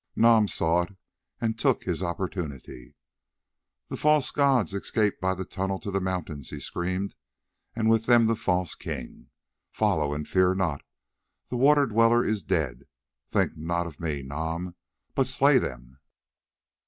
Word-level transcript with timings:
Nam 0.15 0.47
saw 0.47 0.81
it 0.81 0.95
and 1.39 1.59
took 1.59 1.83
his 1.83 2.01
opportunity. 2.01 2.95
"The 3.89 3.97
false 3.97 4.31
gods 4.31 4.73
escape 4.73 5.21
by 5.21 5.35
the 5.35 5.45
tunnel 5.45 5.77
to 5.77 5.91
the 5.91 6.01
mountains," 6.01 6.49
he 6.49 6.59
screamed, 6.59 7.13
"and 7.75 7.87
with 7.87 8.07
them 8.07 8.25
the 8.25 8.35
false 8.35 8.73
king. 8.73 9.27
Follow 9.71 10.15
and 10.15 10.27
fear 10.27 10.55
not, 10.55 10.81
the 11.49 11.55
Water 11.57 11.85
Dweller 11.85 12.25
is 12.25 12.41
dead. 12.41 12.87
Think 13.29 13.55
not 13.57 13.85
of 13.85 13.99
me, 13.99 14.23
Nam, 14.23 14.73
but 15.13 15.27
slay 15.27 15.59
them." 15.59 15.99